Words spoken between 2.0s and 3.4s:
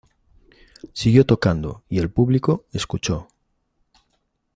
público escuchó.